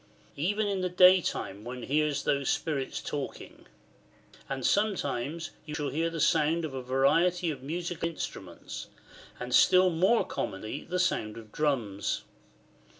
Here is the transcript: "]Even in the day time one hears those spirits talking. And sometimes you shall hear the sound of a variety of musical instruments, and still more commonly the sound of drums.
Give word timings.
"]Even 0.35 0.65
in 0.65 0.81
the 0.81 0.89
day 0.89 1.21
time 1.21 1.63
one 1.63 1.83
hears 1.83 2.23
those 2.23 2.49
spirits 2.49 2.99
talking. 3.01 3.67
And 4.49 4.65
sometimes 4.65 5.51
you 5.63 5.75
shall 5.75 5.89
hear 5.89 6.09
the 6.09 6.19
sound 6.19 6.65
of 6.65 6.73
a 6.73 6.81
variety 6.81 7.51
of 7.51 7.61
musical 7.61 8.09
instruments, 8.09 8.87
and 9.39 9.53
still 9.53 9.91
more 9.91 10.25
commonly 10.25 10.83
the 10.85 10.97
sound 10.97 11.37
of 11.37 11.51
drums. 11.51 12.23